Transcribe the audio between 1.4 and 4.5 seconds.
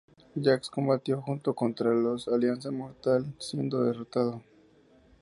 a los contra la Alianza Mortal, siendo derrotado.